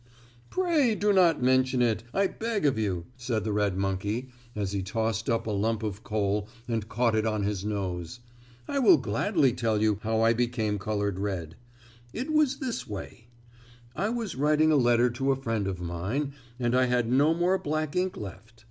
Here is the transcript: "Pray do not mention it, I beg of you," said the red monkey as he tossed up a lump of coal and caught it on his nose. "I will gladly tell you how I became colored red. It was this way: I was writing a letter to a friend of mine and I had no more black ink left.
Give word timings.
"Pray 0.49 0.95
do 0.95 1.13
not 1.13 1.43
mention 1.43 1.79
it, 1.79 2.03
I 2.11 2.25
beg 2.25 2.65
of 2.65 2.79
you," 2.79 3.05
said 3.17 3.43
the 3.43 3.53
red 3.53 3.77
monkey 3.77 4.29
as 4.55 4.71
he 4.71 4.81
tossed 4.81 5.29
up 5.29 5.45
a 5.45 5.51
lump 5.51 5.83
of 5.83 6.03
coal 6.03 6.49
and 6.67 6.89
caught 6.89 7.13
it 7.13 7.27
on 7.27 7.43
his 7.43 7.63
nose. 7.63 8.19
"I 8.67 8.79
will 8.79 8.97
gladly 8.97 9.53
tell 9.53 9.79
you 9.79 9.99
how 10.01 10.23
I 10.23 10.33
became 10.33 10.79
colored 10.79 11.19
red. 11.19 11.55
It 12.13 12.33
was 12.33 12.57
this 12.57 12.87
way: 12.87 13.27
I 13.95 14.09
was 14.09 14.35
writing 14.35 14.71
a 14.71 14.75
letter 14.75 15.11
to 15.11 15.31
a 15.31 15.35
friend 15.39 15.67
of 15.67 15.79
mine 15.79 16.33
and 16.59 16.75
I 16.75 16.85
had 16.85 17.11
no 17.11 17.35
more 17.35 17.59
black 17.59 17.95
ink 17.95 18.17
left. 18.17 18.59